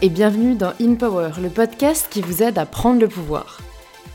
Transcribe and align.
et 0.00 0.08
bienvenue 0.08 0.54
dans 0.54 0.72
In 0.80 0.94
Power, 0.94 1.32
le 1.40 1.50
podcast 1.50 2.06
qui 2.08 2.22
vous 2.22 2.42
aide 2.42 2.56
à 2.56 2.64
prendre 2.64 2.98
le 2.98 3.08
pouvoir. 3.08 3.58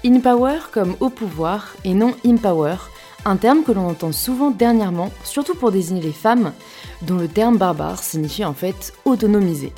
In 0.04 0.22
Power 0.22 0.58
comme 0.72 0.96
au 1.02 1.10
pouvoir 1.10 1.76
et 1.84 1.94
non 1.94 2.16
Empower, 2.26 2.78
un 3.26 3.36
terme 3.38 3.64
que 3.64 3.72
l'on 3.72 3.88
entend 3.88 4.12
souvent 4.12 4.50
dernièrement, 4.50 5.12
surtout 5.24 5.54
pour 5.54 5.72
désigner 5.72 6.02
les 6.02 6.14
femmes, 6.14 6.52
dont 7.04 7.18
le 7.18 7.28
terme 7.28 7.58
barbare 7.58 8.02
signifie 8.02 8.44
en 8.44 8.56
fait 8.56 8.92
autonomiser. 9.06 9.72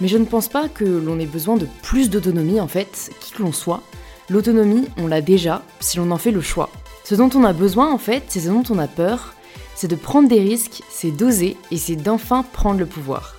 Mais 0.00 0.06
je 0.06 0.18
ne 0.18 0.24
pense 0.24 0.48
pas 0.48 0.68
que 0.68 0.84
l'on 0.84 1.18
ait 1.18 1.26
besoin 1.26 1.56
de 1.56 1.66
plus 1.82 2.08
d'autonomie 2.08 2.60
en 2.60 2.68
fait, 2.68 3.10
qui 3.20 3.32
que 3.32 3.42
l'on 3.42 3.52
soit. 3.52 3.82
L'autonomie, 4.30 4.86
on 4.98 5.08
l'a 5.08 5.20
déjà, 5.20 5.62
si 5.80 5.96
l'on 5.96 6.12
en 6.12 6.18
fait 6.18 6.30
le 6.30 6.40
choix. 6.40 6.70
Ce 7.02 7.16
dont 7.16 7.30
on 7.34 7.42
a 7.42 7.52
besoin 7.52 7.92
en 7.92 7.98
fait, 7.98 8.22
c'est 8.28 8.40
ce 8.40 8.48
dont 8.50 8.64
on 8.70 8.78
a 8.78 8.86
peur, 8.86 9.34
c'est 9.74 9.88
de 9.88 9.96
prendre 9.96 10.28
des 10.28 10.40
risques, 10.40 10.84
c'est 10.88 11.10
d'oser 11.10 11.56
et 11.72 11.76
c'est 11.76 11.96
d'enfin 11.96 12.44
prendre 12.44 12.78
le 12.78 12.86
pouvoir. 12.86 13.35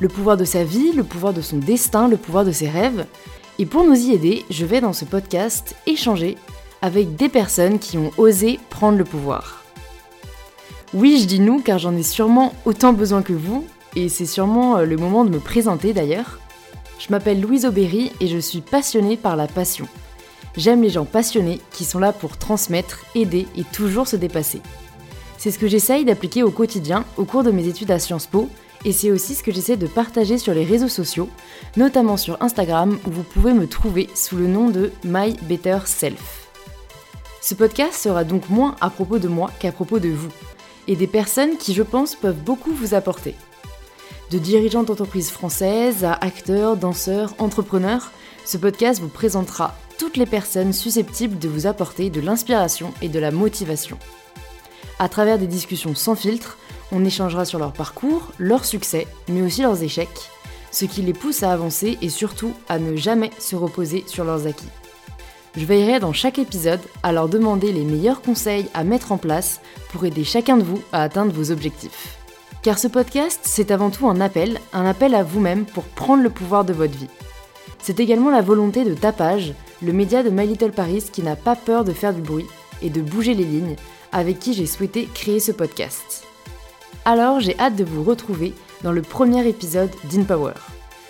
Le 0.00 0.08
pouvoir 0.08 0.36
de 0.36 0.44
sa 0.44 0.64
vie, 0.64 0.92
le 0.92 1.04
pouvoir 1.04 1.32
de 1.32 1.40
son 1.40 1.58
destin, 1.58 2.08
le 2.08 2.16
pouvoir 2.16 2.44
de 2.44 2.52
ses 2.52 2.68
rêves. 2.68 3.06
Et 3.58 3.66
pour 3.66 3.84
nous 3.84 3.94
y 3.94 4.12
aider, 4.12 4.44
je 4.50 4.66
vais 4.66 4.80
dans 4.80 4.92
ce 4.92 5.04
podcast 5.04 5.76
échanger 5.86 6.36
avec 6.82 7.14
des 7.16 7.28
personnes 7.28 7.78
qui 7.78 7.96
ont 7.96 8.10
osé 8.18 8.58
prendre 8.70 8.98
le 8.98 9.04
pouvoir. 9.04 9.62
Oui, 10.92 11.18
je 11.20 11.26
dis 11.26 11.40
nous 11.40 11.60
car 11.60 11.78
j'en 11.78 11.96
ai 11.96 12.02
sûrement 12.02 12.52
autant 12.64 12.92
besoin 12.92 13.22
que 13.22 13.32
vous, 13.32 13.64
et 13.96 14.08
c'est 14.08 14.26
sûrement 14.26 14.78
euh, 14.78 14.84
le 14.84 14.96
moment 14.96 15.24
de 15.24 15.30
me 15.30 15.38
présenter 15.38 15.92
d'ailleurs. 15.92 16.38
Je 16.98 17.10
m'appelle 17.10 17.40
Louise 17.40 17.64
Aubéry 17.64 18.12
et 18.20 18.26
je 18.26 18.38
suis 18.38 18.60
passionnée 18.60 19.16
par 19.16 19.36
la 19.36 19.46
passion. 19.46 19.86
J'aime 20.56 20.82
les 20.82 20.90
gens 20.90 21.04
passionnés 21.04 21.60
qui 21.72 21.84
sont 21.84 21.98
là 21.98 22.12
pour 22.12 22.36
transmettre, 22.36 23.04
aider 23.14 23.46
et 23.56 23.64
toujours 23.64 24.06
se 24.06 24.16
dépasser. 24.16 24.60
C'est 25.38 25.50
ce 25.50 25.58
que 25.58 25.68
j'essaye 25.68 26.04
d'appliquer 26.04 26.42
au 26.42 26.50
quotidien 26.50 27.04
au 27.16 27.24
cours 27.24 27.42
de 27.42 27.50
mes 27.50 27.66
études 27.66 27.90
à 27.90 27.98
Sciences 27.98 28.26
Po, 28.26 28.48
et 28.84 28.92
c'est 28.92 29.10
aussi 29.10 29.34
ce 29.34 29.42
que 29.42 29.52
j'essaie 29.52 29.76
de 29.76 29.86
partager 29.86 30.38
sur 30.38 30.54
les 30.54 30.64
réseaux 30.64 30.88
sociaux, 30.88 31.28
notamment 31.76 32.16
sur 32.16 32.40
Instagram 32.42 32.98
où 33.06 33.10
vous 33.10 33.22
pouvez 33.22 33.52
me 33.52 33.66
trouver 33.66 34.08
sous 34.14 34.36
le 34.36 34.46
nom 34.46 34.68
de 34.70 34.92
My 35.04 35.34
Better 35.42 35.78
Self. 35.86 36.48
Ce 37.40 37.54
podcast 37.54 37.94
sera 37.94 38.24
donc 38.24 38.48
moins 38.48 38.76
à 38.80 38.90
propos 38.90 39.18
de 39.18 39.28
moi 39.28 39.50
qu'à 39.58 39.72
propos 39.72 39.98
de 39.98 40.08
vous, 40.08 40.32
et 40.88 40.96
des 40.96 41.06
personnes 41.06 41.56
qui 41.56 41.74
je 41.74 41.82
pense 41.82 42.14
peuvent 42.14 42.42
beaucoup 42.42 42.72
vous 42.72 42.94
apporter. 42.94 43.34
De 44.30 44.38
dirigeants 44.38 44.82
d'entreprises 44.82 45.30
françaises 45.30 46.04
à 46.04 46.14
acteurs, 46.14 46.76
danseurs, 46.76 47.34
entrepreneurs, 47.38 48.12
ce 48.44 48.56
podcast 48.56 49.00
vous 49.00 49.08
présentera 49.08 49.74
toutes 49.98 50.16
les 50.16 50.26
personnes 50.26 50.72
susceptibles 50.72 51.38
de 51.38 51.48
vous 51.48 51.66
apporter 51.66 52.10
de 52.10 52.20
l'inspiration 52.20 52.92
et 53.00 53.08
de 53.08 53.18
la 53.18 53.30
motivation. 53.30 53.98
À 54.98 55.08
travers 55.08 55.38
des 55.38 55.46
discussions 55.46 55.94
sans 55.94 56.14
filtre, 56.14 56.58
on 56.94 57.04
échangera 57.04 57.44
sur 57.44 57.58
leur 57.58 57.72
parcours, 57.72 58.30
leurs 58.38 58.64
succès, 58.64 59.06
mais 59.28 59.42
aussi 59.42 59.62
leurs 59.62 59.82
échecs, 59.82 60.30
ce 60.70 60.84
qui 60.84 61.02
les 61.02 61.12
pousse 61.12 61.42
à 61.42 61.52
avancer 61.52 61.98
et 62.00 62.08
surtout 62.08 62.52
à 62.68 62.78
ne 62.78 62.96
jamais 62.96 63.30
se 63.38 63.56
reposer 63.56 64.04
sur 64.06 64.24
leurs 64.24 64.46
acquis. 64.46 64.68
Je 65.56 65.66
veillerai 65.66 66.00
dans 66.00 66.12
chaque 66.12 66.38
épisode 66.38 66.80
à 67.02 67.12
leur 67.12 67.28
demander 67.28 67.72
les 67.72 67.84
meilleurs 67.84 68.22
conseils 68.22 68.68
à 68.74 68.84
mettre 68.84 69.12
en 69.12 69.18
place 69.18 69.60
pour 69.90 70.04
aider 70.04 70.24
chacun 70.24 70.56
de 70.56 70.64
vous 70.64 70.82
à 70.92 71.02
atteindre 71.02 71.32
vos 71.32 71.50
objectifs. 71.50 72.16
Car 72.62 72.78
ce 72.78 72.88
podcast, 72.88 73.40
c'est 73.42 73.70
avant 73.70 73.90
tout 73.90 74.08
un 74.08 74.20
appel, 74.20 74.58
un 74.72 74.86
appel 74.86 75.14
à 75.14 75.22
vous-même 75.22 75.64
pour 75.64 75.84
prendre 75.84 76.22
le 76.22 76.30
pouvoir 76.30 76.64
de 76.64 76.72
votre 76.72 76.96
vie. 76.96 77.10
C'est 77.78 78.00
également 78.00 78.30
la 78.30 78.40
volonté 78.40 78.84
de 78.84 78.94
Tapage, 78.94 79.52
le 79.82 79.92
média 79.92 80.22
de 80.22 80.30
My 80.30 80.46
Little 80.46 80.72
Paris 80.72 81.04
qui 81.12 81.22
n'a 81.22 81.36
pas 81.36 81.56
peur 81.56 81.84
de 81.84 81.92
faire 81.92 82.14
du 82.14 82.22
bruit 82.22 82.46
et 82.82 82.90
de 82.90 83.02
bouger 83.02 83.34
les 83.34 83.44
lignes, 83.44 83.76
avec 84.12 84.38
qui 84.38 84.54
j'ai 84.54 84.66
souhaité 84.66 85.08
créer 85.12 85.40
ce 85.40 85.52
podcast. 85.52 86.24
Alors 87.04 87.40
j'ai 87.40 87.58
hâte 87.58 87.76
de 87.76 87.84
vous 87.84 88.02
retrouver 88.02 88.54
dans 88.82 88.92
le 88.92 89.02
premier 89.02 89.46
épisode 89.46 89.90
d'InPower. 90.04 90.54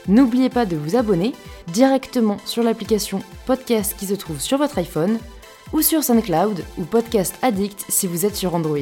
N'oubliez 0.09 0.51
pas 0.51 0.67
de 0.67 0.77
vous 0.77 0.97
abonner 0.97 1.33
directement 1.69 2.39
sur 2.45 2.63
l'application 2.63 3.21
podcast 3.47 3.95
qui 3.97 4.07
se 4.07 4.15
trouve 4.15 4.41
sur 4.41 4.59
votre 4.59 4.79
iPhone 4.79 5.19
ou 5.73 5.83
sur 5.83 6.03
SoundCloud 6.03 6.65
ou 6.79 6.85
Podcast 6.85 7.37
Addict 7.43 7.85
si 7.89 8.07
vous 8.07 8.27
êtes 8.27 8.37
sur 8.37 8.55
Android. 8.55 8.79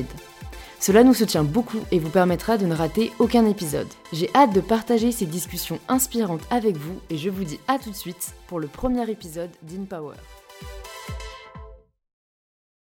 Cela 0.81 1.05
nous 1.05 1.15
soutient 1.15 1.45
beaucoup 1.45 1.79
et 1.93 2.01
vous 2.01 2.11
permettra 2.11 2.59
de 2.59 2.67
ne 2.67 2.75
rater 2.75 3.13
aucun 3.19 3.47
épisode. 3.47 3.87
J'ai 4.13 4.31
hâte 4.35 4.53
de 4.53 4.61
partager 4.61 5.13
ces 5.13 5.27
discussions 5.27 5.79
inspirantes 5.89 6.43
avec 6.51 6.77
vous 6.77 6.99
et 7.09 7.19
je 7.19 7.31
vous 7.31 7.45
dis 7.45 7.61
à 7.69 7.79
tout 7.79 7.91
de 7.91 7.97
suite 7.97 8.35
pour 8.49 8.59
le 8.59 8.67
premier 8.67 9.09
épisode 9.09 9.51
d'InPower. 9.63 10.17